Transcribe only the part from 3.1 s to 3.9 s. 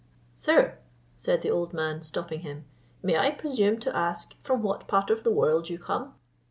I presume